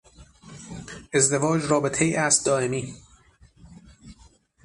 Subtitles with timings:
[1.13, 2.95] ازدواج رابطهای است دائمی.